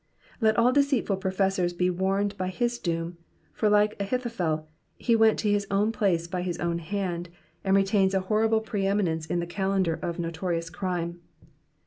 [0.39, 3.17] Let all deceitful professors be warned by his doom,
[3.53, 7.29] for like Ahithophel he went to his own place by his own hand,
[7.63, 11.21] and retains a horrible pre eminence in the calendar of notorious crime.